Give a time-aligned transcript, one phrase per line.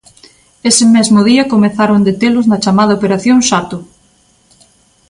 [0.69, 3.77] Ese mesmo día comezaron detelos na chamada Operación Xato.